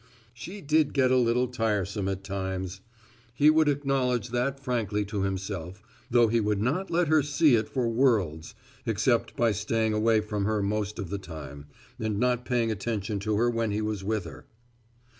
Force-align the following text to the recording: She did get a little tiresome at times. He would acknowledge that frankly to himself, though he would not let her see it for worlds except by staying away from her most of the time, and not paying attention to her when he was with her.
She 0.33 0.61
did 0.61 0.95
get 0.95 1.11
a 1.11 1.15
little 1.15 1.47
tiresome 1.47 2.07
at 2.07 2.23
times. 2.23 2.81
He 3.35 3.51
would 3.51 3.69
acknowledge 3.69 4.29
that 4.29 4.59
frankly 4.59 5.05
to 5.05 5.21
himself, 5.21 5.83
though 6.09 6.27
he 6.27 6.39
would 6.39 6.59
not 6.59 6.89
let 6.89 7.07
her 7.07 7.21
see 7.21 7.53
it 7.55 7.69
for 7.69 7.87
worlds 7.87 8.55
except 8.87 9.35
by 9.35 9.51
staying 9.51 9.93
away 9.93 10.19
from 10.19 10.45
her 10.45 10.63
most 10.63 10.97
of 10.97 11.11
the 11.11 11.19
time, 11.19 11.67
and 11.99 12.19
not 12.19 12.45
paying 12.45 12.71
attention 12.71 13.19
to 13.19 13.35
her 13.37 13.47
when 13.51 13.69
he 13.69 13.83
was 13.83 14.03
with 14.03 14.25
her. 14.25 14.47